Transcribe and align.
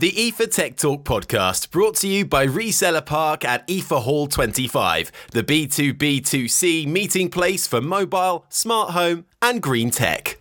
The 0.00 0.12
IFA 0.12 0.50
Tech 0.50 0.76
Talk 0.78 1.04
podcast 1.04 1.70
brought 1.70 1.96
to 1.96 2.08
you 2.08 2.24
by 2.24 2.46
Reseller 2.46 3.04
Park 3.04 3.44
at 3.44 3.68
IFA 3.68 4.00
Hall 4.00 4.26
25, 4.28 5.12
the 5.32 5.42
B2B2C 5.42 6.86
meeting 6.86 7.28
place 7.28 7.66
for 7.66 7.82
mobile, 7.82 8.46
smart 8.48 8.92
home, 8.92 9.26
and 9.42 9.60
green 9.60 9.90
tech. 9.90 10.38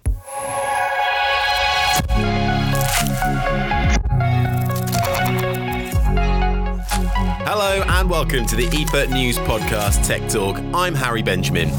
Hello 7.43 7.83
and 7.85 8.09
welcome 8.09 8.45
to 8.45 8.55
the 8.55 8.67
IFA 8.67 9.11
News 9.11 9.37
Podcast 9.39 10.07
Tech 10.07 10.25
Talk. 10.29 10.57
I'm 10.73 10.95
Harry 10.95 11.21
Benjamin. 11.21 11.69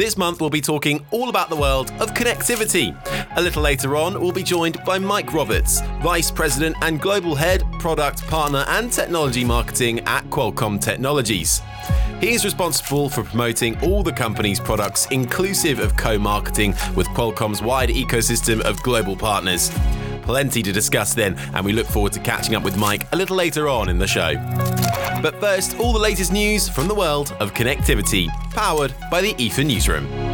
This 0.00 0.16
month, 0.16 0.40
we'll 0.40 0.48
be 0.48 0.62
talking 0.62 1.04
all 1.10 1.28
about 1.28 1.50
the 1.50 1.56
world 1.56 1.90
of 2.00 2.14
connectivity. 2.14 2.96
A 3.36 3.42
little 3.42 3.60
later 3.60 3.96
on, 3.96 4.18
we'll 4.18 4.32
be 4.32 4.42
joined 4.42 4.82
by 4.82 4.98
Mike 4.98 5.34
Roberts, 5.34 5.82
Vice 6.02 6.30
President 6.30 6.74
and 6.80 6.98
Global 6.98 7.34
Head, 7.34 7.62
Product, 7.72 8.26
Partner, 8.28 8.64
and 8.68 8.90
Technology 8.90 9.44
Marketing 9.44 10.00
at 10.06 10.24
Qualcomm 10.30 10.80
Technologies. 10.80 11.60
He 12.18 12.32
is 12.32 12.46
responsible 12.46 13.10
for 13.10 13.22
promoting 13.22 13.78
all 13.82 14.02
the 14.02 14.10
company's 14.10 14.58
products, 14.58 15.04
inclusive 15.10 15.80
of 15.80 15.94
co 15.98 16.18
marketing 16.18 16.70
with 16.96 17.06
Qualcomm's 17.08 17.60
wide 17.60 17.90
ecosystem 17.90 18.62
of 18.62 18.82
global 18.82 19.16
partners. 19.16 19.70
Plenty 20.22 20.62
to 20.62 20.72
discuss 20.72 21.14
then, 21.14 21.36
and 21.54 21.64
we 21.64 21.72
look 21.72 21.86
forward 21.86 22.12
to 22.12 22.20
catching 22.20 22.54
up 22.54 22.62
with 22.62 22.76
Mike 22.76 23.06
a 23.12 23.16
little 23.16 23.36
later 23.36 23.68
on 23.68 23.88
in 23.88 23.98
the 23.98 24.06
show. 24.06 24.34
But 25.22 25.38
first, 25.40 25.78
all 25.78 25.92
the 25.92 25.98
latest 25.98 26.32
news 26.32 26.68
from 26.68 26.88
the 26.88 26.94
world 26.94 27.34
of 27.40 27.52
connectivity, 27.52 28.28
powered 28.50 28.94
by 29.10 29.20
the 29.20 29.34
IFA 29.34 29.66
Newsroom. 29.66 30.30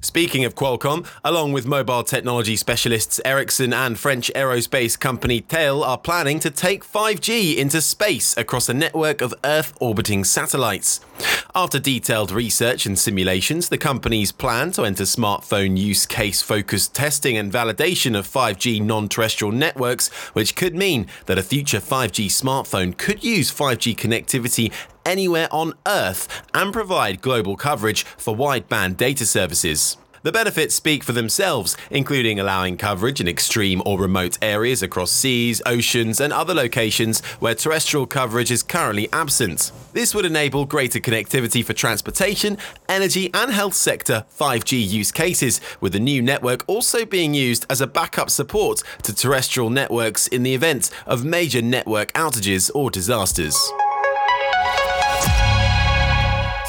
Speaking 0.00 0.44
of 0.44 0.54
Qualcomm, 0.54 1.06
along 1.24 1.52
with 1.52 1.66
mobile 1.66 2.04
technology 2.04 2.54
specialists 2.56 3.20
Ericsson 3.24 3.72
and 3.72 3.98
French 3.98 4.30
aerospace 4.36 5.00
company 5.00 5.40
Thales 5.40 5.84
are 5.84 5.98
planning 5.98 6.38
to 6.40 6.50
take 6.50 6.84
5G 6.84 7.56
into 7.56 7.80
space 7.80 8.36
across 8.36 8.68
a 8.68 8.74
network 8.74 9.20
of 9.22 9.34
Earth 9.44 9.74
orbiting 9.80 10.22
satellites. 10.22 11.00
After 11.54 11.78
detailed 11.78 12.32
research 12.32 12.84
and 12.84 12.98
simulations, 12.98 13.68
the 13.68 13.78
company's 13.78 14.32
plan 14.32 14.72
to 14.72 14.82
enter 14.82 15.04
smartphone 15.04 15.76
use 15.78 16.04
case 16.04 16.42
focused 16.42 16.94
testing 16.94 17.36
and 17.36 17.52
validation 17.52 18.18
of 18.18 18.26
5G 18.26 18.82
non 18.82 19.08
terrestrial 19.08 19.52
networks, 19.52 20.08
which 20.34 20.56
could 20.56 20.74
mean 20.74 21.06
that 21.26 21.38
a 21.38 21.42
future 21.42 21.78
5G 21.78 22.26
smartphone 22.26 22.96
could 22.96 23.22
use 23.22 23.52
5G 23.52 23.96
connectivity 23.96 24.72
anywhere 25.06 25.48
on 25.52 25.74
Earth 25.86 26.42
and 26.52 26.72
provide 26.72 27.20
global 27.20 27.56
coverage 27.56 28.02
for 28.02 28.36
wideband 28.36 28.96
data 28.96 29.24
services. 29.24 29.96
The 30.24 30.32
benefits 30.32 30.74
speak 30.74 31.04
for 31.04 31.12
themselves, 31.12 31.76
including 31.90 32.40
allowing 32.40 32.78
coverage 32.78 33.20
in 33.20 33.28
extreme 33.28 33.82
or 33.84 33.98
remote 33.98 34.38
areas 34.40 34.82
across 34.82 35.12
seas, 35.12 35.60
oceans, 35.66 36.18
and 36.18 36.32
other 36.32 36.54
locations 36.54 37.20
where 37.40 37.54
terrestrial 37.54 38.06
coverage 38.06 38.50
is 38.50 38.62
currently 38.62 39.06
absent. 39.12 39.70
This 39.92 40.14
would 40.14 40.24
enable 40.24 40.64
greater 40.64 40.98
connectivity 40.98 41.62
for 41.62 41.74
transportation, 41.74 42.56
energy, 42.88 43.28
and 43.34 43.52
health 43.52 43.74
sector 43.74 44.24
5G 44.34 44.88
use 44.88 45.12
cases, 45.12 45.60
with 45.82 45.92
the 45.92 46.00
new 46.00 46.22
network 46.22 46.64
also 46.66 47.04
being 47.04 47.34
used 47.34 47.66
as 47.68 47.82
a 47.82 47.86
backup 47.86 48.30
support 48.30 48.82
to 49.02 49.14
terrestrial 49.14 49.68
networks 49.68 50.26
in 50.28 50.42
the 50.42 50.54
event 50.54 50.88
of 51.04 51.26
major 51.26 51.60
network 51.60 52.10
outages 52.14 52.70
or 52.74 52.90
disasters. 52.90 53.54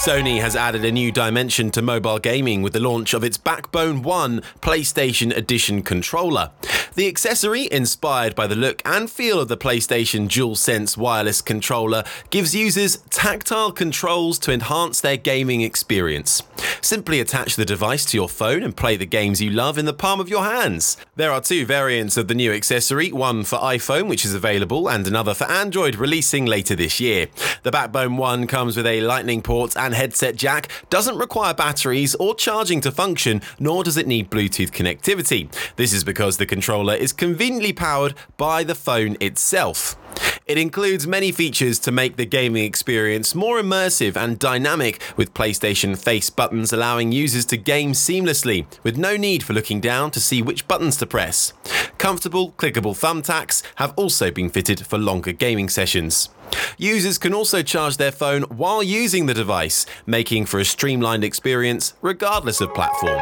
Sony 0.05 0.39
has 0.39 0.55
added 0.55 0.85
a 0.85 0.91
new 0.91 1.11
dimension 1.11 1.71
to 1.71 1.81
mobile 1.81 2.19
gaming 2.19 2.61
with 2.61 2.73
the 2.73 2.79
launch 2.79 3.15
of 3.15 3.23
its 3.23 3.39
Backbone 3.39 4.03
1 4.03 4.39
PlayStation 4.61 5.35
Edition 5.35 5.81
controller. 5.81 6.51
The 6.93 7.07
accessory, 7.07 7.67
inspired 7.71 8.35
by 8.35 8.45
the 8.45 8.55
look 8.55 8.83
and 8.85 9.09
feel 9.09 9.39
of 9.39 9.47
the 9.47 9.57
PlayStation 9.57 10.29
DualSense 10.29 10.95
wireless 10.95 11.41
controller, 11.41 12.03
gives 12.29 12.53
users 12.53 12.97
tactile 13.09 13.71
controls 13.71 14.37
to 14.39 14.53
enhance 14.53 15.01
their 15.01 15.17
gaming 15.17 15.61
experience. 15.61 16.43
Simply 16.81 17.19
attach 17.19 17.55
the 17.55 17.65
device 17.65 18.05
to 18.05 18.17
your 18.17 18.29
phone 18.29 18.61
and 18.61 18.77
play 18.77 18.95
the 18.97 19.07
games 19.07 19.41
you 19.41 19.49
love 19.49 19.79
in 19.79 19.85
the 19.85 19.93
palm 19.93 20.19
of 20.19 20.29
your 20.29 20.43
hands. 20.43 20.97
There 21.15 21.31
are 21.31 21.41
two 21.41 21.65
variants 21.65 22.15
of 22.15 22.27
the 22.27 22.35
new 22.35 22.53
accessory, 22.53 23.11
one 23.11 23.43
for 23.43 23.57
iPhone, 23.57 24.07
which 24.07 24.23
is 24.23 24.35
available, 24.35 24.87
and 24.87 25.07
another 25.07 25.33
for 25.33 25.45
Android, 25.45 25.95
releasing 25.95 26.45
later 26.45 26.75
this 26.75 26.99
year. 26.99 27.27
The 27.63 27.71
Backbone 27.71 28.17
1 28.17 28.45
comes 28.45 28.77
with 28.77 28.85
a 28.85 29.01
Lightning 29.01 29.41
port 29.41 29.75
and 29.75 29.94
headset 29.95 30.35
jack, 30.35 30.69
doesn't 30.89 31.17
require 31.17 31.53
batteries 31.53 32.13
or 32.15 32.35
charging 32.35 32.81
to 32.81 32.91
function, 32.91 33.41
nor 33.59 33.83
does 33.83 33.97
it 33.97 34.07
need 34.07 34.29
Bluetooth 34.29 34.71
connectivity. 34.71 35.51
This 35.75 35.91
is 35.93 36.03
because 36.03 36.37
the 36.37 36.45
controller 36.45 36.93
is 36.93 37.11
conveniently 37.11 37.73
powered 37.73 38.13
by 38.37 38.63
the 38.63 38.75
phone 38.75 39.17
itself. 39.19 39.97
It 40.45 40.59
includes 40.59 41.07
many 41.07 41.31
features 41.31 41.79
to 41.79 41.91
make 41.91 42.17
the 42.17 42.25
gaming 42.25 42.65
experience 42.65 43.33
more 43.33 43.59
immersive 43.59 44.15
and 44.15 44.37
dynamic, 44.37 45.01
with 45.17 45.33
PlayStation 45.33 45.97
face 45.97 46.29
buttons 46.29 46.71
allowing 46.71 47.11
users 47.11 47.45
to 47.45 47.57
game 47.57 47.93
seamlessly, 47.93 48.67
with 48.83 48.95
no 48.95 49.17
need 49.17 49.41
for 49.41 49.53
looking 49.53 49.81
down 49.81 50.11
to 50.11 50.19
see 50.19 50.43
which 50.43 50.67
buttons 50.67 50.97
to 50.97 51.07
press. 51.07 51.53
Comfortable, 51.97 52.51
clickable 52.51 52.93
thumbsticks 52.93 53.63
have 53.77 53.95
also 53.95 54.29
been 54.29 54.51
fitted 54.51 54.85
for 54.85 54.99
longer 54.99 55.31
gaming 55.31 55.67
sessions. 55.67 56.29
Users 56.77 57.17
can 57.17 57.33
also 57.33 57.63
charge 57.63 57.97
their 57.97 58.11
phone 58.11 58.43
while 58.43 58.83
using 58.83 59.25
the 59.25 59.33
device, 59.33 59.87
making 60.05 60.45
for 60.45 60.59
a 60.59 60.65
streamlined 60.65 61.23
experience 61.23 61.95
regardless 62.03 62.61
of 62.61 62.71
platform. 62.75 63.19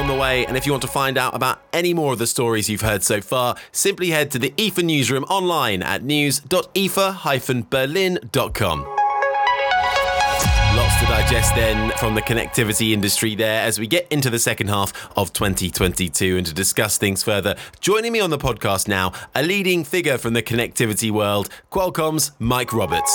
On 0.00 0.08
the 0.08 0.14
way, 0.14 0.46
and 0.46 0.56
if 0.56 0.64
you 0.64 0.72
want 0.72 0.80
to 0.80 0.88
find 0.88 1.18
out 1.18 1.34
about 1.34 1.60
any 1.74 1.92
more 1.92 2.14
of 2.14 2.18
the 2.18 2.26
stories 2.26 2.70
you've 2.70 2.80
heard 2.80 3.02
so 3.02 3.20
far, 3.20 3.54
simply 3.70 4.08
head 4.08 4.30
to 4.30 4.38
the 4.38 4.48
IFA 4.52 4.82
newsroom 4.82 5.24
online 5.24 5.82
at 5.82 6.02
news.ifa-berlin.com. 6.02 8.80
Lots 10.74 11.00
to 11.00 11.04
digest 11.04 11.54
then 11.54 11.90
from 11.98 12.14
the 12.14 12.22
connectivity 12.22 12.92
industry 12.92 13.34
there 13.34 13.62
as 13.62 13.78
we 13.78 13.86
get 13.86 14.10
into 14.10 14.30
the 14.30 14.38
second 14.38 14.68
half 14.68 14.90
of 15.18 15.34
2022 15.34 16.38
and 16.38 16.46
to 16.46 16.54
discuss 16.54 16.96
things 16.96 17.22
further. 17.22 17.54
Joining 17.80 18.12
me 18.12 18.20
on 18.20 18.30
the 18.30 18.38
podcast 18.38 18.88
now, 18.88 19.12
a 19.34 19.42
leading 19.42 19.84
figure 19.84 20.16
from 20.16 20.32
the 20.32 20.42
connectivity 20.42 21.10
world, 21.10 21.50
Qualcomm's 21.70 22.32
Mike 22.38 22.72
Roberts. 22.72 23.14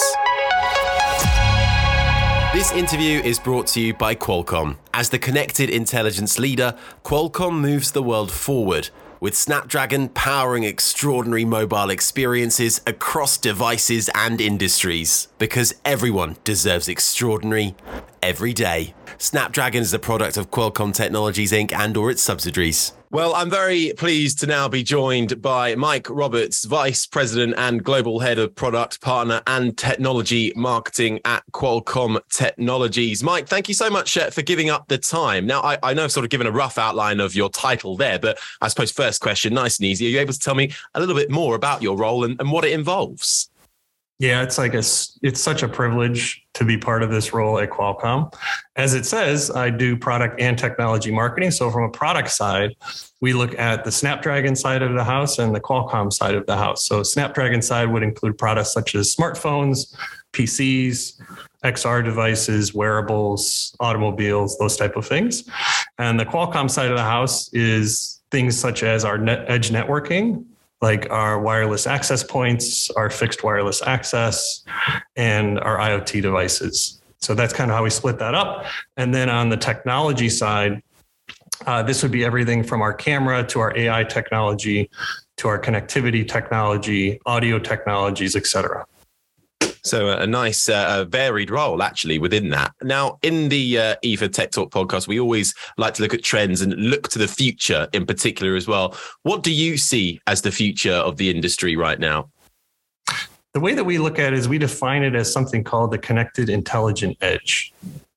This 2.55 2.71
interview 2.71 3.19
is 3.19 3.38
brought 3.38 3.67
to 3.67 3.81
you 3.81 3.93
by 3.93 4.16
Qualcomm. 4.16 4.77
As 4.93 5.09
the 5.09 5.19
connected 5.19 5.69
intelligence 5.69 6.39
leader, 6.39 6.77
Qualcomm 7.03 7.59
moves 7.59 7.91
the 7.91 8.01
world 8.01 8.31
forward 8.31 8.91
with 9.19 9.35
Snapdragon 9.35 10.07
powering 10.07 10.63
extraordinary 10.63 11.43
mobile 11.43 11.89
experiences 11.89 12.79
across 12.88 13.38
devices 13.38 14.09
and 14.16 14.39
industries. 14.39 15.27
Because 15.38 15.75
everyone 15.83 16.38
deserves 16.45 16.88
extraordinary 16.88 17.75
every 18.23 18.53
day. 18.53 18.93
Snapdragon 19.17 19.81
is 19.81 19.93
a 19.93 19.99
product 19.99 20.37
of 20.37 20.49
Qualcomm 20.49 20.93
Technologies 20.93 21.51
Inc. 21.51 21.73
and 21.73 21.97
or 21.97 22.09
its 22.09 22.22
subsidiaries. 22.22 22.93
Well, 23.11 23.35
I'm 23.35 23.49
very 23.49 23.93
pleased 23.95 24.39
to 24.39 24.47
now 24.47 24.67
be 24.67 24.83
joined 24.83 25.41
by 25.41 25.75
Mike 25.75 26.09
Roberts, 26.09 26.66
Vice 26.66 27.05
President 27.05 27.53
and 27.55 27.83
Global 27.83 28.19
Head 28.19 28.39
of 28.39 28.55
Product, 28.55 28.99
Partner 28.99 29.41
and 29.45 29.77
Technology 29.77 30.51
Marketing 30.55 31.19
at 31.23 31.43
Qualcomm 31.53 32.19
Technologies. 32.29 33.23
Mike, 33.23 33.47
thank 33.47 33.67
you 33.67 33.75
so 33.75 33.89
much 33.89 34.17
uh, 34.17 34.31
for 34.31 34.41
giving 34.41 34.69
up 34.69 34.88
the 34.88 34.97
time. 34.97 35.45
Now, 35.45 35.61
I, 35.61 35.77
I, 35.83 35.93
know 35.93 36.03
I've 36.03 36.11
sort 36.11 36.25
of 36.25 36.31
given 36.31 36.47
a 36.47 36.51
rough 36.51 36.77
outline 36.77 37.19
of 37.19 37.35
your 37.35 37.49
title 37.49 37.95
there, 37.95 38.17
but 38.17 38.39
I 38.59 38.67
suppose 38.69 38.91
first 38.91 39.22
question, 39.22 39.53
nice 39.53 39.77
and 39.77 39.85
easy. 39.85 40.07
Are 40.07 40.09
you 40.09 40.19
able 40.19 40.33
to 40.33 40.39
tell 40.39 40.55
me 40.55 40.73
a 40.95 40.99
little 40.99 41.16
bit 41.16 41.29
more 41.29 41.55
about 41.55 41.83
your 41.83 41.95
role 41.95 42.23
and, 42.23 42.39
and 42.39 42.51
what 42.51 42.66
it 42.66 42.72
involves? 42.72 43.49
Yeah, 44.18 44.44
it's 44.44 44.58
like 44.58 44.74
a 44.74 44.78
it's 44.78 45.42
such 45.42 45.62
a 45.62 45.68
privilege 45.68 46.46
to 46.53 46.64
be 46.64 46.78
part 46.78 47.03
of 47.03 47.12
this 47.12 47.34
role 47.34 47.59
at 47.59 47.70
Qualcomm. 47.70 48.34
As 48.78 48.94
it 48.94 49.06
says, 49.06 49.52
I 49.52 49.70
do 49.70 49.98
product 49.98 50.40
and 50.40 50.58
technology 50.58 51.12
marketing. 51.12 51.52
So 51.52 51.70
from 51.70 51.84
a 51.84 51.90
product 51.90 52.31
side, 52.31 52.76
we 53.20 53.34
look 53.34 53.59
at 53.59 53.84
the 53.84 53.92
Snapdragon 53.92 54.56
side 54.56 54.81
of 54.81 54.94
the 54.94 55.03
house 55.03 55.38
and 55.38 55.53
the 55.53 55.59
Qualcomm 55.59 56.14
side 56.14 56.34
of 56.34 56.46
the 56.46 56.56
house. 56.56 56.85
So 56.85 57.03
Snapdragon 57.03 57.62
side 57.62 57.91
would 57.91 58.03
include 58.03 58.38
products 58.38 58.72
such 58.72 58.96
as 58.96 59.14
smartphones, 59.14 59.94
PCs, 60.32 61.20
XR 61.66 62.03
devices, 62.03 62.73
wearables, 62.73 63.76
automobiles, 63.82 64.58
those 64.59 64.78
type 64.78 64.96
of 64.96 65.06
things. 65.06 65.44
And 65.97 66.18
the 66.18 66.26
Qualcomm 66.26 66.72
side 66.72 66.90
of 66.90 66.96
the 66.96 67.03
house 67.03 67.53
is 67.53 68.22
things 68.32 68.58
such 68.58 68.82
as 68.82 69.03
our 69.03 69.18
net 69.18 69.44
edge 69.50 69.72
networking, 69.72 70.46
like 70.85 71.09
our 71.09 71.40
wireless 71.40 71.87
access 71.87 72.23
points, 72.23 72.91
our 72.91 73.09
fixed 73.09 73.43
wireless 73.43 73.82
access, 73.82 74.64
and 75.16 75.59
our 75.61 75.78
IoT 75.79 76.22
devices. 76.22 77.02
So 77.22 77.34
that's 77.34 77.53
kind 77.53 77.72
of 77.72 77.76
how 77.76 77.84
we 77.84 77.90
split 77.90 78.20
that 78.20 78.35
up. 78.35 78.67
And 78.96 79.11
then 79.11 79.28
on 79.28 79.49
the 79.49 79.58
technology 79.58 80.29
side, 80.29 80.84
uh, 81.66 81.82
this 81.82 82.03
would 82.03 82.11
be 82.11 82.23
everything 82.23 82.64
from 82.64 82.84
our 82.84 82.93
camera 82.93 83.43
to 83.47 83.59
our 83.61 83.76
AI 83.76 84.03
technology 84.03 84.91
to 85.37 85.47
our 85.47 85.59
connectivity 85.59 86.23
technology, 86.28 87.20
audio 87.26 87.58
technologies, 87.58 88.35
et 88.35 88.46
cetera. 88.46 88.85
So 89.85 90.09
a 90.09 90.26
nice, 90.26 90.67
uh, 90.67 91.05
varied 91.08 91.52
role 91.52 91.84
actually 91.84 92.17
within 92.17 92.49
that. 92.49 92.73
Now, 92.82 93.20
in 93.22 93.49
the 93.49 93.78
uh, 93.78 93.96
IFA 94.03 94.34
Tech 94.34 94.49
Talk 94.49 94.72
podcast, 94.72 95.08
we 95.08 95.20
always 95.20 95.53
like 95.78 95.93
to 95.96 96.02
look 96.02 96.14
at 96.14 96.23
trends 96.23 96.61
and 96.61 96.73
look 96.73 97.09
to 97.09 97.20
the 97.20 97.28
future 97.28 97.87
in 97.93 98.08
particular 98.08 98.55
as 98.55 98.67
well. 98.67 98.97
What 99.22 99.43
do 99.43 99.53
you 99.53 99.78
see 99.78 100.20
as 100.26 100.41
the 100.41 100.52
future 100.52 100.93
of 100.93 101.17
the 101.17 101.29
industry 101.29 101.76
right 101.76 101.99
now? 101.99 102.29
The 103.53 103.59
way 103.59 103.76
that 103.76 103.84
we 103.84 103.99
look 103.99 104.17
at 104.17 104.34
it 104.34 104.40
is 104.40 104.49
we 104.49 104.58
define 104.58 105.03
it 105.03 105.14
as 105.14 105.32
something 105.32 105.64
called 105.64 105.91
the 105.91 105.99
connected 105.99 106.49
intelligent 106.49 107.17
edge. 107.22 107.72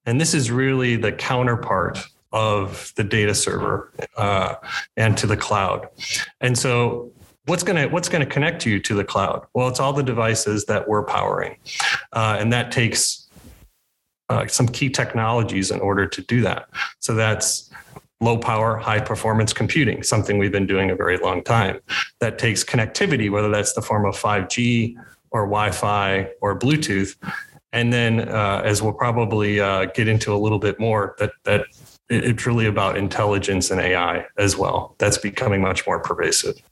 And 0.06 0.18
this 0.18 0.32
is 0.32 0.50
really 0.50 0.96
the 0.96 1.12
counterpart 1.12 1.98
of 2.32 2.92
the 2.96 3.04
data 3.04 3.34
server 3.34 3.92
uh, 4.16 4.54
and 4.96 5.18
to 5.18 5.26
the 5.26 5.36
cloud. 5.36 5.88
And 6.40 6.58
so 6.58 7.12
what's 7.48 7.62
going 7.62 7.76
to 7.76 7.86
what's 7.88 8.08
going 8.08 8.24
to 8.24 8.30
connect 8.30 8.66
you 8.66 8.78
to 8.78 8.94
the 8.94 9.04
cloud? 9.04 9.46
Well 9.54 9.68
it's 9.68 9.80
all 9.80 9.92
the 9.92 10.02
devices 10.02 10.66
that 10.66 10.88
we're 10.88 11.02
powering. 11.02 11.56
Uh, 12.12 12.36
and 12.38 12.52
that 12.52 12.70
takes 12.70 13.28
uh, 14.28 14.46
some 14.46 14.68
key 14.68 14.90
technologies 14.90 15.70
in 15.70 15.80
order 15.80 16.06
to 16.06 16.22
do 16.22 16.42
that. 16.42 16.68
So 16.98 17.14
that's 17.14 17.70
low 18.20 18.36
power 18.36 18.76
high 18.76 19.00
performance 19.00 19.52
computing 19.52 20.02
something 20.02 20.38
we've 20.38 20.52
been 20.52 20.66
doing 20.66 20.90
a 20.90 20.96
very 20.96 21.18
long 21.18 21.42
time. 21.42 21.80
That 22.20 22.38
takes 22.38 22.62
connectivity 22.62 23.30
whether 23.30 23.48
that's 23.48 23.72
the 23.72 23.82
form 23.82 24.04
of 24.04 24.14
5g 24.14 24.96
or 25.30 25.42
wi-fi 25.42 26.28
or 26.40 26.58
bluetooth. 26.58 27.16
And 27.72 27.92
then 27.92 28.28
uh, 28.28 28.62
as 28.64 28.82
we'll 28.82 28.94
probably 28.94 29.60
uh, 29.60 29.86
get 29.86 30.08
into 30.08 30.34
a 30.34 30.38
little 30.38 30.58
bit 30.58 30.78
more 30.78 31.14
that 31.18 31.32
that 31.44 31.66
it's 32.10 32.46
really 32.46 32.64
about 32.64 32.96
intelligence 32.96 33.70
and 33.70 33.80
ai 33.80 34.24
as 34.38 34.56
well. 34.56 34.94
That's 34.98 35.18
becoming 35.18 35.60
much 35.60 35.86
more 35.86 36.00
pervasive 36.00 36.62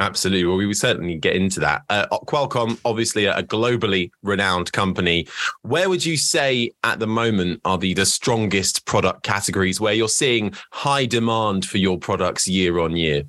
Absolutely. 0.00 0.46
Well, 0.46 0.56
we 0.56 0.66
will 0.66 0.74
certainly 0.74 1.16
get 1.16 1.36
into 1.36 1.60
that. 1.60 1.82
Uh, 1.90 2.06
Qualcomm, 2.26 2.78
obviously 2.86 3.26
a 3.26 3.42
globally 3.42 4.10
renowned 4.22 4.72
company. 4.72 5.26
Where 5.62 5.90
would 5.90 6.04
you 6.04 6.16
say 6.16 6.72
at 6.84 6.98
the 6.98 7.06
moment 7.06 7.60
are 7.66 7.76
the, 7.76 7.92
the 7.92 8.06
strongest 8.06 8.86
product 8.86 9.22
categories 9.22 9.78
where 9.78 9.92
you're 9.92 10.08
seeing 10.08 10.54
high 10.72 11.04
demand 11.04 11.66
for 11.66 11.76
your 11.76 11.98
products 11.98 12.48
year 12.48 12.78
on 12.78 12.96
year? 12.96 13.24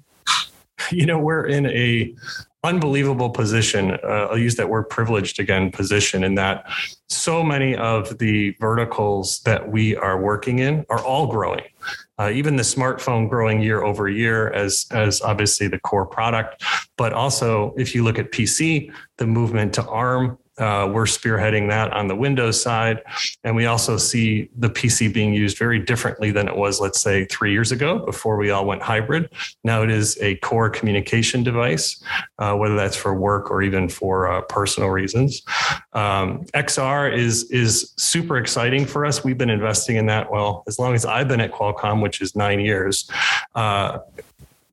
You 0.91 1.05
know, 1.05 1.19
we're 1.19 1.45
in 1.45 1.67
a 1.67 2.15
unbelievable 2.63 3.29
position. 3.29 3.91
Uh, 4.03 4.27
I'll 4.29 4.37
use 4.37 4.55
that 4.55 4.69
word 4.69 4.83
privileged 4.83 5.39
again, 5.39 5.71
position 5.71 6.23
in 6.23 6.35
that 6.35 6.65
so 7.09 7.43
many 7.43 7.75
of 7.75 8.17
the 8.19 8.55
verticals 8.59 9.39
that 9.41 9.71
we 9.71 9.95
are 9.95 10.21
working 10.21 10.59
in 10.59 10.85
are 10.89 11.03
all 11.03 11.27
growing. 11.27 11.63
Uh, 12.19 12.29
even 12.31 12.55
the 12.55 12.63
smartphone 12.63 13.27
growing 13.27 13.61
year 13.61 13.83
over 13.83 14.07
year 14.07 14.51
as 14.51 14.85
as 14.91 15.21
obviously 15.21 15.67
the 15.67 15.79
core 15.79 16.05
product, 16.05 16.63
but 16.97 17.13
also 17.13 17.73
if 17.77 17.95
you 17.95 18.03
look 18.03 18.19
at 18.19 18.31
PC, 18.31 18.93
the 19.17 19.25
movement 19.25 19.73
to 19.73 19.85
ARM 19.87 20.37
uh, 20.57 20.89
we're 20.91 21.05
spearheading 21.05 21.69
that 21.69 21.91
on 21.93 22.07
the 22.07 22.15
Windows 22.15 22.61
side. 22.61 23.01
And 23.43 23.55
we 23.55 23.65
also 23.65 23.97
see 23.97 24.49
the 24.57 24.69
PC 24.69 25.13
being 25.13 25.33
used 25.33 25.57
very 25.57 25.79
differently 25.79 26.31
than 26.31 26.47
it 26.47 26.55
was, 26.55 26.79
let's 26.79 27.01
say, 27.01 27.25
three 27.25 27.51
years 27.51 27.71
ago 27.71 28.05
before 28.05 28.37
we 28.37 28.51
all 28.51 28.65
went 28.65 28.81
hybrid. 28.81 29.29
Now 29.63 29.81
it 29.83 29.89
is 29.89 30.17
a 30.21 30.35
core 30.37 30.69
communication 30.69 31.43
device, 31.43 32.03
uh, 32.39 32.55
whether 32.55 32.75
that's 32.75 32.97
for 32.97 33.13
work 33.15 33.49
or 33.49 33.61
even 33.61 33.87
for 33.89 34.31
uh, 34.31 34.41
personal 34.41 34.89
reasons. 34.89 35.41
Um, 35.93 36.45
XR 36.53 37.13
is, 37.13 37.49
is 37.51 37.93
super 37.97 38.37
exciting 38.37 38.85
for 38.85 39.05
us. 39.05 39.23
We've 39.23 39.37
been 39.37 39.49
investing 39.49 39.95
in 39.95 40.05
that, 40.07 40.31
well, 40.31 40.63
as 40.67 40.77
long 40.77 40.93
as 40.93 41.05
I've 41.05 41.27
been 41.27 41.41
at 41.41 41.51
Qualcomm, 41.51 42.01
which 42.01 42.21
is 42.21 42.35
nine 42.35 42.59
years 42.59 43.09
uh, 43.55 43.99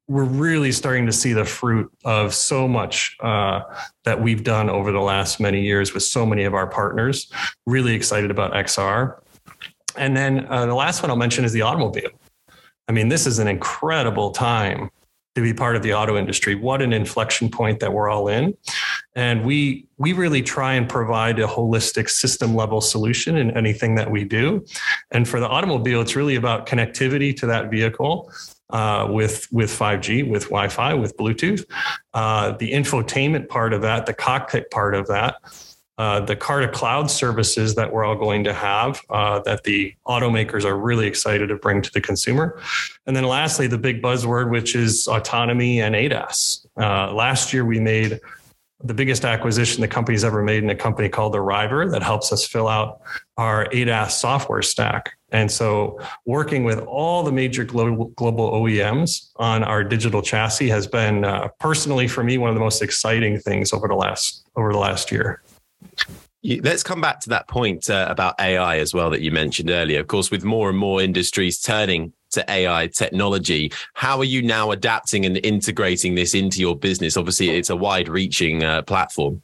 we're 0.09 0.25
really 0.25 0.73
starting 0.73 1.05
to 1.05 1.13
see 1.13 1.35
the 1.35 1.45
fruit 1.45 1.93
of 2.05 2.35
so 2.35 2.67
much 2.67 3.17
uh, 3.21 3.61
that 4.05 4.21
we've 4.21 4.43
done 4.43 4.71
over 4.71 4.91
the 4.91 5.01
last 5.01 5.39
many 5.39 5.61
years 5.61 5.93
with 5.93 6.03
so 6.03 6.25
many 6.25 6.45
of 6.45 6.55
our 6.55 6.67
partners. 6.67 7.31
Really 7.67 7.95
excited 7.95 8.31
about 8.31 8.53
XR. 8.53 9.21
And 9.97 10.17
then 10.17 10.47
uh, 10.49 10.65
the 10.65 10.75
last 10.75 11.03
one 11.03 11.11
I'll 11.11 11.17
mention 11.17 11.45
is 11.45 11.53
the 11.53 11.63
automobile. 11.63 12.11
I 12.89 12.93
mean, 12.93 13.09
this 13.09 13.27
is 13.27 13.39
an 13.39 13.49
incredible 13.49 14.31
time 14.31 14.91
to 15.35 15.43
be 15.43 15.53
part 15.53 15.77
of 15.77 15.83
the 15.83 15.93
auto 15.93 16.17
industry. 16.17 16.55
What 16.55 16.81
an 16.81 16.95
inflection 16.95 17.51
point 17.51 17.81
that 17.81 17.93
we're 17.93 18.09
all 18.09 18.29
in. 18.29 18.57
And 19.15 19.45
we 19.45 19.87
we 19.99 20.15
really 20.15 20.43
try 20.43 20.73
and 20.75 20.89
provide 20.89 21.39
a 21.39 21.47
holistic 21.47 22.09
system 22.09 22.55
level 22.55 22.81
solution 22.81 23.37
in 23.37 23.51
anything 23.57 23.95
that 23.97 24.11
we 24.11 24.25
do. 24.25 24.65
And 25.11 25.29
for 25.29 25.39
the 25.39 25.49
automobile, 25.49 26.01
it's 26.01 26.17
really 26.17 26.37
about 26.37 26.67
connectivity 26.67 27.37
to 27.37 27.47
that 27.47 27.71
vehicle 27.71 28.33
uh, 28.71 29.07
with 29.11 29.49
with 29.51 29.71
5G, 29.71 30.29
with 30.29 30.45
Wi-Fi, 30.45 30.95
with 30.95 31.17
Bluetooth. 31.17 31.65
Uh, 32.15 32.53
the 32.53 32.73
infotainment 32.73 33.49
part 33.49 33.73
of 33.73 33.83
that, 33.83 34.07
the 34.07 34.15
cockpit 34.15 34.71
part 34.71 34.95
of 34.95 35.07
that, 35.09 35.37
uh, 35.99 36.21
the 36.21 36.37
car 36.37 36.61
to 36.61 36.69
cloud 36.69 37.11
services 37.11 37.75
that 37.75 37.93
we're 37.93 38.05
all 38.05 38.15
going 38.15 38.45
to 38.45 38.53
have 38.53 39.03
uh, 39.11 39.41
that 39.41 39.65
the 39.65 39.93
automakers 40.07 40.65
are 40.65 40.79
really 40.79 41.09
excited 41.09 41.49
to 41.49 41.57
bring 41.57 41.83
to 41.83 41.91
the 41.93 42.01
consumer. 42.01 42.61
And 43.07 43.17
then 43.17 43.25
lastly, 43.25 43.67
the 43.67 43.79
big 43.79 44.01
buzzword, 44.01 44.49
which 44.51 44.77
is 44.77 45.09
autonomy 45.09 45.81
and 45.81 45.97
ADAS. 45.97 46.67
Uh, 46.77 47.13
last 47.13 47.53
year, 47.53 47.65
we 47.65 47.81
made 47.81 48.21
the 48.85 48.95
biggest 48.95 49.25
acquisition 49.25 49.81
the 49.81 49.89
company's 49.89 50.23
ever 50.23 50.41
made 50.41 50.63
in 50.63 50.71
a 50.71 50.77
company 50.77 51.09
called 51.09 51.35
Arriver 51.35 51.91
that 51.91 52.03
helps 52.05 52.33
us 52.33 52.47
fill 52.47 52.69
out 52.69 53.01
our 53.37 53.67
ADAS 53.71 54.13
software 54.13 54.63
stack. 54.63 55.18
And 55.31 55.51
so, 55.51 56.01
working 56.25 56.65
with 56.65 56.81
all 56.81 57.23
the 57.23 57.33
major 57.33 57.65
global, 57.65 58.07
global 58.17 58.51
OEMs 58.53 59.31
on 59.37 59.63
our 59.63 59.85
digital 59.85 60.23
chassis 60.23 60.69
has 60.71 60.87
been 60.87 61.25
uh, 61.25 61.49
personally 61.61 62.09
for 62.09 62.25
me 62.25 62.39
one 62.39 62.49
of 62.49 62.55
the 62.55 62.61
most 62.61 62.81
exciting 62.81 63.39
things 63.39 63.73
over 63.73 63.89
the 63.89 63.95
last 63.95 64.47
over 64.57 64.73
the 64.73 64.79
last 64.79 65.13
year. 65.13 65.43
Let's 66.43 66.83
come 66.83 67.01
back 67.01 67.21
to 67.21 67.29
that 67.31 67.47
point 67.49 67.91
uh, 67.91 68.07
about 68.09 68.41
AI 68.41 68.79
as 68.79 68.95
well 68.95 69.11
that 69.11 69.21
you 69.21 69.31
mentioned 69.31 69.71
earlier. 69.71 70.01
Of 70.01 70.07
course, 70.07 70.31
with 70.31 70.45
more 70.45 70.71
and 70.71 70.79
more 70.79 71.03
industries 71.03 71.61
turning 71.61 72.13
to 72.31 72.45
AI 72.49 72.87
technology, 72.87 73.73
how 73.95 74.19
are 74.19 74.25
you 74.25 74.41
now 74.41 74.71
adapting 74.71 75.27
and 75.27 75.37
integrating 75.45 76.15
this 76.15 76.35
into 76.35 76.61
your 76.61 76.77
business? 76.77 77.17
Obviously, 77.17 77.51
it's 77.51 77.71
a 77.71 77.77
wide-reaching 77.77 78.63
uh, 78.63 78.83
platform. 78.83 79.43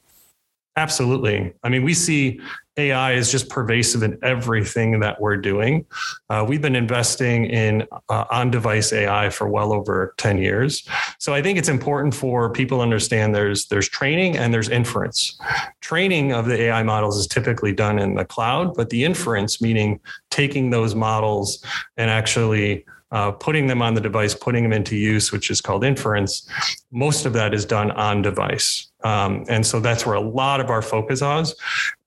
Absolutely. 0.77 1.53
I 1.63 1.69
mean, 1.69 1.83
we 1.83 1.93
see 1.93 2.39
AI 2.77 3.13
is 3.13 3.31
just 3.31 3.49
pervasive 3.49 4.03
in 4.03 4.17
everything 4.21 4.99
that 4.99 5.19
we're 5.21 5.37
doing. 5.37 5.85
Uh, 6.29 6.45
we've 6.47 6.61
been 6.61 6.75
investing 6.75 7.45
in 7.45 7.87
uh, 8.09 8.25
on 8.29 8.51
device 8.51 8.91
AI 8.91 9.29
for 9.29 9.47
well 9.47 9.73
over 9.73 10.13
10 10.17 10.37
years. 10.37 10.87
So 11.19 11.33
I 11.33 11.41
think 11.41 11.57
it's 11.57 11.69
important 11.69 12.13
for 12.13 12.51
people 12.51 12.79
to 12.79 12.81
understand 12.81 13.33
there's, 13.33 13.67
there's 13.67 13.87
training 13.87 14.37
and 14.37 14.53
there's 14.53 14.69
inference. 14.69 15.39
Training 15.81 16.33
of 16.33 16.45
the 16.45 16.63
AI 16.63 16.83
models 16.83 17.17
is 17.17 17.27
typically 17.27 17.71
done 17.71 17.99
in 17.99 18.15
the 18.15 18.25
cloud, 18.25 18.73
but 18.75 18.89
the 18.89 19.03
inference, 19.03 19.61
meaning 19.61 19.99
taking 20.29 20.69
those 20.69 20.95
models 20.95 21.63
and 21.97 22.09
actually 22.09 22.85
uh, 23.11 23.31
putting 23.31 23.67
them 23.67 23.81
on 23.81 23.93
the 23.93 24.01
device, 24.01 24.33
putting 24.33 24.63
them 24.63 24.73
into 24.73 24.95
use, 24.97 25.31
which 25.31 25.49
is 25.49 25.61
called 25.61 25.85
inference, 25.85 26.49
most 26.91 27.25
of 27.25 27.33
that 27.33 27.53
is 27.53 27.63
done 27.63 27.91
on 27.91 28.21
device. 28.21 28.91
Um, 29.05 29.45
and 29.47 29.63
so 29.63 29.79
that's 29.79 30.03
where 30.03 30.15
a 30.15 30.19
lot 30.19 30.59
of 30.59 30.71
our 30.71 30.81
focus 30.81 31.21
is. 31.21 31.55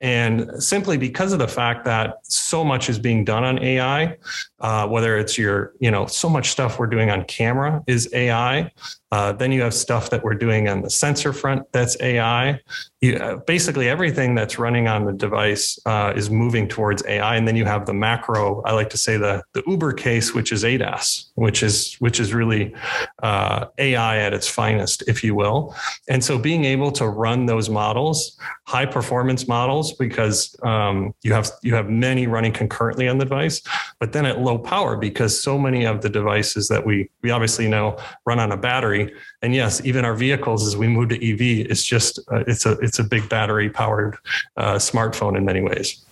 And 0.01 0.51
simply 0.63 0.97
because 0.97 1.33
of 1.33 1.39
the 1.39 1.49
fact 1.49 1.85
that 1.85 2.19
so 2.23 2.65
much 2.65 2.89
is 2.89 2.99
being 2.99 3.25
done 3.25 3.45
on 3.45 3.63
AI, 3.63 4.17
uh, 4.61 4.89
whether 4.89 5.17
it's 5.17 5.39
your, 5.39 5.75
you 5.79 5.91
know, 5.91 6.07
so 6.07 6.29
much 6.29 6.51
stuff 6.51 6.79
we're 6.79 6.87
doing 6.87 7.11
on 7.11 7.25
camera 7.25 7.83
is 7.87 8.09
AI. 8.13 8.73
Uh, 9.11 9.33
then 9.33 9.51
you 9.51 9.63
have 9.63 9.73
stuff 9.73 10.11
that 10.11 10.23
we're 10.23 10.35
doing 10.35 10.69
on 10.69 10.83
the 10.83 10.91
sensor 10.91 11.33
front 11.33 11.63
that's 11.73 11.97
AI. 12.01 12.61
You, 13.01 13.17
uh, 13.17 13.37
basically, 13.37 13.89
everything 13.89 14.35
that's 14.35 14.59
running 14.59 14.87
on 14.87 15.07
the 15.07 15.13
device 15.13 15.79
uh, 15.87 16.13
is 16.15 16.31
moving 16.31 16.69
towards 16.69 17.03
AI. 17.07 17.37
And 17.37 17.49
then 17.49 17.57
you 17.57 17.65
have 17.65 17.87
the 17.87 17.95
macro. 17.95 18.61
I 18.63 18.73
like 18.73 18.91
to 18.91 18.99
say 18.99 19.17
the 19.17 19.43
the 19.55 19.63
Uber 19.67 19.95
case, 19.95 20.35
which 20.35 20.53
is 20.53 20.63
ADAS, 20.63 21.31
which 21.37 21.63
is 21.63 21.95
which 22.01 22.21
is 22.21 22.35
really 22.35 22.75
uh, 23.23 23.67
AI 23.79 24.19
at 24.19 24.35
its 24.35 24.47
finest, 24.47 25.03
if 25.09 25.25
you 25.25 25.35
will. 25.35 25.75
And 26.09 26.23
so, 26.23 26.39
being 26.39 26.67
able 26.67 26.88
to 26.93 27.09
run 27.09 27.47
those 27.47 27.69
models, 27.69 28.39
high 28.67 28.87
performance 28.87 29.47
models, 29.47 29.93
because 29.95 30.57
um, 30.63 31.15
you 31.23 31.33
have 31.33 31.51
you 31.63 31.75
have 31.75 31.89
many 31.89 32.27
running 32.27 32.53
concurrently 32.53 33.09
on 33.09 33.19
the 33.19 33.25
device, 33.25 33.63
but 34.01 34.13
then 34.13 34.27
at 34.27 34.41
low 34.41 34.59
power 34.59 34.97
because 34.97 35.41
so 35.41 35.59
many 35.59 35.85
of 35.85 36.01
the 36.03 36.09
devices 36.09 36.69
that 36.69 36.85
we 36.85 37.11
we 37.23 37.31
obviously 37.31 37.69
know 37.69 37.97
run 38.25 38.39
on 38.39 38.53
a 38.53 38.57
battery 38.57 38.79
battery. 38.79 39.13
And 39.43 39.55
yes, 39.55 39.85
even 39.85 40.05
our 40.05 40.15
vehicles, 40.15 40.67
as 40.67 40.77
we 40.77 40.89
move 40.89 41.09
to 41.11 41.17
EV, 41.17 41.71
it's 41.71 41.85
just 41.85 42.19
uh, 42.31 42.45
it's 42.47 42.67
a 42.67 42.73
it's 42.81 42.99
a 42.99 43.05
big 43.05 43.29
battery 43.29 43.71
powered 43.71 44.17
uh, 44.57 44.77
smartphone 44.77 45.37
in 45.37 45.45
many 45.45 45.61
ways. 45.61 46.05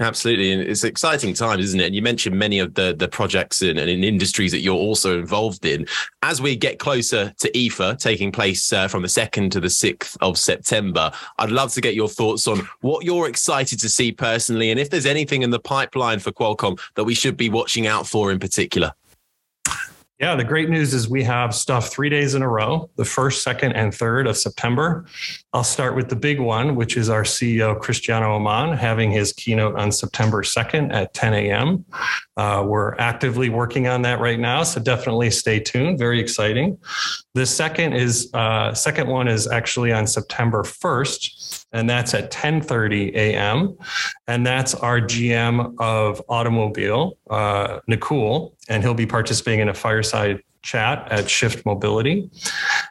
Absolutely, 0.00 0.50
and 0.50 0.60
it's 0.60 0.82
exciting 0.82 1.34
times, 1.34 1.62
isn't 1.66 1.78
it? 1.78 1.86
And 1.86 1.94
you 1.94 2.02
mentioned 2.02 2.36
many 2.36 2.58
of 2.58 2.74
the 2.74 2.96
the 2.98 3.06
projects 3.06 3.62
and, 3.62 3.78
and 3.78 3.88
in 3.88 4.02
industries 4.02 4.50
that 4.50 4.58
you're 4.58 4.74
also 4.74 5.16
involved 5.16 5.64
in. 5.64 5.86
As 6.22 6.42
we 6.42 6.56
get 6.56 6.80
closer 6.80 7.32
to 7.38 7.50
IFA, 7.52 7.96
taking 7.98 8.32
place 8.32 8.72
uh, 8.72 8.88
from 8.88 9.02
the 9.02 9.08
second 9.08 9.52
to 9.52 9.60
the 9.60 9.70
sixth 9.70 10.16
of 10.20 10.36
September, 10.36 11.12
I'd 11.38 11.52
love 11.52 11.72
to 11.74 11.80
get 11.80 11.94
your 11.94 12.08
thoughts 12.08 12.48
on 12.48 12.68
what 12.80 13.04
you're 13.04 13.28
excited 13.28 13.78
to 13.78 13.88
see 13.88 14.10
personally, 14.10 14.72
and 14.72 14.80
if 14.80 14.90
there's 14.90 15.06
anything 15.06 15.42
in 15.42 15.50
the 15.50 15.60
pipeline 15.60 16.18
for 16.18 16.32
Qualcomm 16.32 16.80
that 16.96 17.04
we 17.04 17.14
should 17.14 17.36
be 17.36 17.48
watching 17.48 17.86
out 17.86 18.04
for 18.04 18.32
in 18.32 18.40
particular. 18.40 18.92
Yeah, 20.20 20.36
the 20.36 20.44
great 20.44 20.70
news 20.70 20.94
is 20.94 21.08
we 21.08 21.24
have 21.24 21.52
stuff 21.52 21.88
three 21.90 22.08
days 22.08 22.36
in 22.36 22.42
a 22.42 22.48
row 22.48 22.88
the 22.94 23.04
first, 23.04 23.42
second, 23.42 23.72
and 23.72 23.92
third 23.92 24.28
of 24.28 24.36
September. 24.36 25.06
I'll 25.52 25.64
start 25.64 25.96
with 25.96 26.08
the 26.08 26.14
big 26.14 26.38
one, 26.38 26.76
which 26.76 26.96
is 26.96 27.10
our 27.10 27.24
CEO, 27.24 27.80
Cristiano 27.80 28.36
Amon, 28.36 28.76
having 28.76 29.10
his 29.10 29.32
keynote 29.32 29.74
on 29.76 29.90
September 29.90 30.42
2nd 30.44 30.94
at 30.94 31.14
10 31.14 31.34
a.m. 31.34 31.84
Uh, 32.36 32.64
we're 32.64 32.94
actively 32.94 33.48
working 33.48 33.88
on 33.88 34.02
that 34.02 34.20
right 34.20 34.38
now, 34.38 34.62
so 34.62 34.80
definitely 34.80 35.32
stay 35.32 35.58
tuned. 35.58 35.98
Very 35.98 36.20
exciting. 36.20 36.78
The 37.34 37.44
second 37.44 37.94
is 37.94 38.30
uh, 38.34 38.72
second 38.72 39.08
one 39.08 39.26
is 39.26 39.48
actually 39.48 39.92
on 39.92 40.06
September 40.06 40.62
1st, 40.62 41.32
and 41.74 41.90
that's 41.90 42.14
at 42.14 42.30
10:30 42.30 43.14
a.m. 43.14 43.76
And 44.26 44.46
that's 44.46 44.74
our 44.74 45.00
GM 45.00 45.74
of 45.78 46.22
automobile, 46.28 47.18
uh, 47.28 47.80
and 48.68 48.82
he'll 48.82 48.94
be 48.94 49.06
participating 49.06 49.60
in 49.60 49.68
a 49.68 49.74
fireside 49.74 50.42
chat 50.62 51.06
at 51.10 51.28
Shift 51.28 51.66
Mobility. 51.66 52.30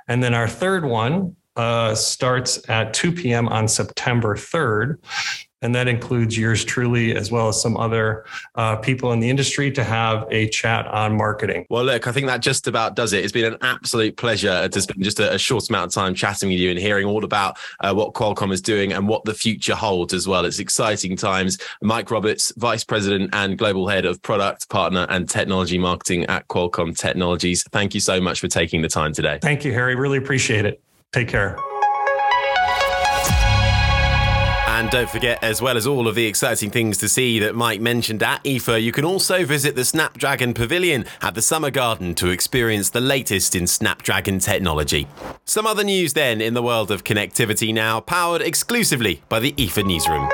And 0.07 0.21
then 0.21 0.35
our 0.35 0.47
third 0.47 0.85
one 0.85 1.35
uh, 1.55 1.95
starts 1.95 2.69
at 2.69 2.93
2 2.93 3.11
p.m. 3.13 3.47
on 3.47 3.67
September 3.67 4.35
3rd 4.35 4.97
and 5.63 5.73
that 5.73 5.87
includes 5.87 6.37
yours 6.37 6.63
truly 6.63 7.15
as 7.15 7.31
well 7.31 7.47
as 7.47 7.59
some 7.59 7.77
other 7.77 8.25
uh, 8.55 8.75
people 8.75 9.13
in 9.13 9.19
the 9.19 9.29
industry 9.29 9.71
to 9.71 9.83
have 9.83 10.27
a 10.29 10.49
chat 10.49 10.85
on 10.87 11.15
marketing. 11.15 11.65
Well, 11.69 11.85
look, 11.85 12.05
I 12.05 12.11
think 12.11 12.27
that 12.27 12.41
just 12.41 12.67
about 12.67 12.95
does 12.95 13.13
it. 13.13 13.23
It's 13.23 13.31
been 13.31 13.53
an 13.53 13.57
absolute 13.61 14.17
pleasure 14.17 14.67
to 14.67 14.81
spend 14.81 15.01
just 15.01 15.19
a, 15.19 15.33
a 15.33 15.39
short 15.39 15.67
amount 15.69 15.87
of 15.87 15.93
time 15.93 16.13
chatting 16.13 16.49
with 16.49 16.59
you 16.59 16.69
and 16.69 16.77
hearing 16.77 17.07
all 17.07 17.23
about 17.23 17.57
uh, 17.79 17.93
what 17.93 18.13
Qualcomm 18.13 18.51
is 18.51 18.61
doing 18.61 18.91
and 18.91 19.07
what 19.07 19.23
the 19.23 19.33
future 19.33 19.75
holds 19.75 20.13
as 20.13 20.27
well. 20.27 20.45
It's 20.45 20.59
exciting 20.59 21.15
times. 21.15 21.57
Mike 21.81 22.11
Roberts, 22.11 22.51
Vice 22.57 22.83
President 22.83 23.29
and 23.33 23.57
Global 23.57 23.87
Head 23.87 24.05
of 24.05 24.21
Product, 24.21 24.69
Partner 24.69 25.07
and 25.09 25.29
Technology 25.29 25.77
Marketing 25.77 26.25
at 26.25 26.47
Qualcomm 26.49 26.97
Technologies. 26.97 27.63
Thank 27.71 27.93
you 27.93 28.01
so 28.01 28.19
much 28.19 28.41
for 28.41 28.49
taking 28.49 28.81
the 28.81 28.89
time 28.89 29.13
today. 29.13 29.39
Thank 29.41 29.63
you, 29.63 29.71
Harry. 29.71 29.95
Really 29.95 30.17
appreciate 30.17 30.65
it. 30.65 30.81
Take 31.13 31.29
care. 31.29 31.57
And 34.83 34.91
don't 34.91 35.09
forget, 35.09 35.41
as 35.41 35.61
well 35.61 35.77
as 35.77 35.87
all 35.87 36.09
of 36.09 36.15
the 36.15 36.25
exciting 36.25 36.69
things 36.69 36.97
to 36.97 37.07
see 37.07 37.39
that 37.39 37.55
Mike 37.55 37.79
mentioned 37.79 38.21
at 38.21 38.43
IFA, 38.43 38.83
you 38.83 38.91
can 38.91 39.05
also 39.05 39.45
visit 39.45 39.77
the 39.77 39.85
Snapdragon 39.85 40.53
Pavilion 40.53 41.05
at 41.21 41.35
the 41.35 41.41
Summer 41.41 41.71
Garden 41.71 42.13
to 42.15 42.27
experience 42.27 42.89
the 42.89 42.99
latest 42.99 43.55
in 43.55 43.65
Snapdragon 43.65 44.39
technology. 44.39 45.07
Some 45.45 45.65
other 45.65 45.85
news 45.85 46.11
then 46.11 46.41
in 46.41 46.53
the 46.53 46.61
world 46.61 46.91
of 46.91 47.05
connectivity 47.05 47.73
now, 47.73 48.01
powered 48.01 48.41
exclusively 48.41 49.21
by 49.29 49.39
the 49.39 49.53
IFA 49.53 49.85
newsroom. 49.85 50.29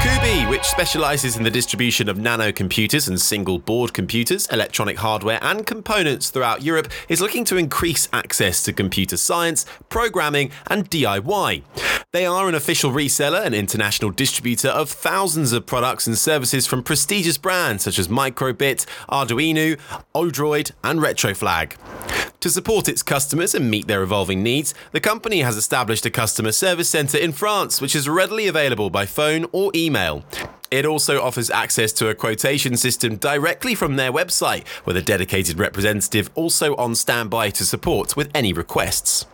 Kubii, 0.00 0.39
which 0.60 0.68
specializes 0.68 1.38
in 1.38 1.42
the 1.42 1.50
distribution 1.50 2.06
of 2.06 2.18
nano 2.18 2.52
computers 2.52 3.08
and 3.08 3.18
single 3.18 3.58
board 3.58 3.94
computers, 3.94 4.46
electronic 4.48 4.98
hardware, 4.98 5.38
and 5.40 5.66
components 5.66 6.28
throughout 6.28 6.60
Europe, 6.60 6.92
is 7.08 7.18
looking 7.18 7.46
to 7.46 7.56
increase 7.56 8.10
access 8.12 8.62
to 8.62 8.70
computer 8.70 9.16
science, 9.16 9.64
programming, 9.88 10.50
and 10.66 10.90
DIY. 10.90 11.62
They 12.12 12.26
are 12.26 12.46
an 12.46 12.54
official 12.54 12.90
reseller 12.90 13.42
and 13.42 13.54
international 13.54 14.10
distributor 14.10 14.68
of 14.68 14.90
thousands 14.90 15.54
of 15.54 15.64
products 15.64 16.06
and 16.06 16.18
services 16.18 16.66
from 16.66 16.82
prestigious 16.82 17.38
brands 17.38 17.84
such 17.84 17.98
as 17.98 18.08
Microbit, 18.08 18.84
Arduino, 19.08 19.78
Odroid, 20.14 20.72
and 20.84 21.00
Retroflag. 21.00 21.76
To 22.40 22.50
support 22.50 22.88
its 22.88 23.02
customers 23.02 23.54
and 23.54 23.70
meet 23.70 23.86
their 23.86 24.02
evolving 24.02 24.42
needs, 24.42 24.74
the 24.92 25.00
company 25.00 25.40
has 25.40 25.56
established 25.56 26.04
a 26.04 26.10
customer 26.10 26.52
service 26.52 26.88
center 26.88 27.16
in 27.16 27.32
France, 27.32 27.80
which 27.80 27.94
is 27.94 28.08
readily 28.08 28.46
available 28.46 28.90
by 28.90 29.06
phone 29.06 29.46
or 29.52 29.70
email. 29.74 30.24
It 30.70 30.86
also 30.86 31.20
offers 31.20 31.50
access 31.50 31.90
to 31.94 32.10
a 32.10 32.14
quotation 32.14 32.76
system 32.76 33.16
directly 33.16 33.74
from 33.74 33.96
their 33.96 34.12
website, 34.12 34.64
with 34.84 34.96
a 34.96 35.02
dedicated 35.02 35.58
representative 35.58 36.30
also 36.36 36.76
on 36.76 36.94
standby 36.94 37.50
to 37.50 37.64
support 37.64 38.16
with 38.16 38.30
any 38.36 38.52
requests. 38.52 39.26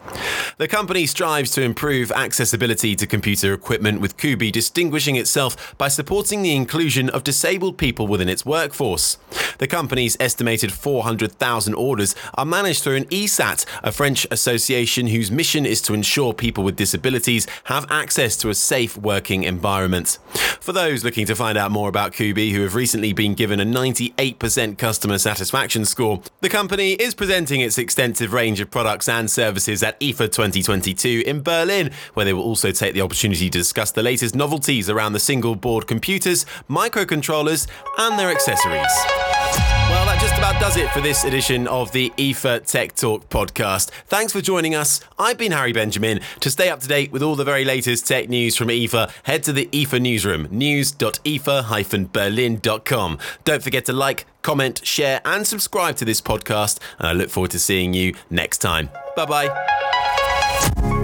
The 0.56 0.66
company 0.66 1.04
strives 1.04 1.50
to 1.50 1.60
improve 1.60 2.10
accessibility 2.10 2.96
to 2.96 3.06
computer 3.06 3.52
equipment, 3.52 4.00
with 4.00 4.16
Kubii 4.16 4.50
distinguishing 4.50 5.16
itself 5.16 5.76
by 5.76 5.88
supporting 5.88 6.40
the 6.40 6.56
inclusion 6.56 7.10
of 7.10 7.22
disabled 7.22 7.76
people 7.76 8.06
within 8.06 8.30
its 8.30 8.46
workforce. 8.46 9.18
The 9.58 9.66
company's 9.66 10.16
estimated 10.18 10.72
400,000 10.72 11.74
orders 11.74 12.14
are 12.32 12.46
managed 12.46 12.82
through 12.82 12.96
an 12.96 13.04
ESAT, 13.06 13.66
a 13.82 13.92
French 13.92 14.26
association 14.30 15.08
whose 15.08 15.30
mission 15.30 15.66
is 15.66 15.82
to 15.82 15.92
ensure 15.92 16.32
people 16.32 16.64
with 16.64 16.76
disabilities 16.76 17.46
have 17.64 17.86
access 17.90 18.38
to 18.38 18.48
a 18.48 18.54
safe 18.54 18.96
working 18.96 19.42
environment. 19.42 20.18
For 20.60 20.72
those 20.72 21.04
looking 21.04 21.25
to 21.26 21.36
find 21.36 21.58
out 21.58 21.70
more 21.70 21.88
about 21.88 22.12
Kubii, 22.12 22.52
who 22.52 22.62
have 22.62 22.74
recently 22.74 23.12
been 23.12 23.34
given 23.34 23.60
a 23.60 23.64
98% 23.64 24.78
customer 24.78 25.18
satisfaction 25.18 25.84
score, 25.84 26.22
the 26.40 26.48
company 26.48 26.92
is 26.92 27.14
presenting 27.14 27.60
its 27.60 27.78
extensive 27.78 28.32
range 28.32 28.60
of 28.60 28.70
products 28.70 29.08
and 29.08 29.30
services 29.30 29.82
at 29.82 29.98
IFA 30.00 30.32
2022 30.32 31.24
in 31.26 31.42
Berlin, 31.42 31.90
where 32.14 32.24
they 32.24 32.32
will 32.32 32.42
also 32.42 32.70
take 32.70 32.94
the 32.94 33.02
opportunity 33.02 33.50
to 33.50 33.58
discuss 33.58 33.90
the 33.90 34.02
latest 34.02 34.34
novelties 34.34 34.88
around 34.88 35.12
the 35.12 35.20
single 35.20 35.54
board 35.54 35.86
computers, 35.86 36.46
microcontrollers, 36.68 37.66
and 37.98 38.18
their 38.18 38.30
accessories. 38.30 39.75
Well, 39.88 40.04
that 40.06 40.20
just 40.20 40.36
about 40.36 40.60
does 40.60 40.76
it 40.76 40.90
for 40.90 41.00
this 41.00 41.22
edition 41.22 41.68
of 41.68 41.92
the 41.92 42.10
IFA 42.18 42.66
Tech 42.66 42.96
Talk 42.96 43.28
podcast. 43.28 43.90
Thanks 44.08 44.32
for 44.32 44.40
joining 44.40 44.74
us. 44.74 45.00
I've 45.16 45.38
been 45.38 45.52
Harry 45.52 45.72
Benjamin. 45.72 46.18
To 46.40 46.50
stay 46.50 46.68
up 46.68 46.80
to 46.80 46.88
date 46.88 47.12
with 47.12 47.22
all 47.22 47.36
the 47.36 47.44
very 47.44 47.64
latest 47.64 48.04
tech 48.06 48.28
news 48.28 48.56
from 48.56 48.66
IFA, 48.68 49.08
head 49.22 49.44
to 49.44 49.52
the 49.52 49.66
IFA 49.66 50.02
newsroom, 50.02 50.48
news.ifa-berlin.com. 50.50 53.18
Don't 53.44 53.62
forget 53.62 53.84
to 53.84 53.92
like, 53.92 54.26
comment, 54.42 54.84
share, 54.84 55.20
and 55.24 55.46
subscribe 55.46 55.94
to 55.96 56.04
this 56.04 56.20
podcast. 56.20 56.80
And 56.98 57.06
I 57.06 57.12
look 57.12 57.30
forward 57.30 57.52
to 57.52 57.60
seeing 57.60 57.94
you 57.94 58.14
next 58.28 58.58
time. 58.58 58.90
Bye 59.14 59.26
bye. 59.26 60.95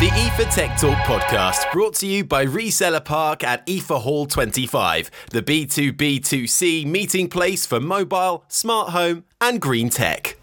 The 0.00 0.06
IFA 0.06 0.54
Tech 0.54 0.78
Talk 0.78 0.96
podcast 1.04 1.70
brought 1.72 1.94
to 1.96 2.06
you 2.06 2.24
by 2.24 2.46
Reseller 2.46 3.04
Park 3.04 3.44
at 3.44 3.66
IFA 3.66 4.00
Hall 4.00 4.24
25, 4.24 5.10
the 5.30 5.42
B2B2C 5.42 6.86
meeting 6.86 7.28
place 7.28 7.66
for 7.66 7.80
mobile, 7.80 8.42
smart 8.48 8.92
home, 8.92 9.24
and 9.42 9.60
green 9.60 9.90
tech. 9.90 10.39